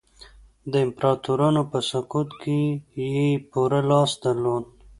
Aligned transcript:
د 0.71 0.73
امپراتورانو 0.85 1.61
په 1.71 1.79
سقوط 1.91 2.29
کې 2.41 2.59
یې 3.11 3.25
پوره 3.51 3.81
لاس 3.89 4.11
درلود. 4.23 4.65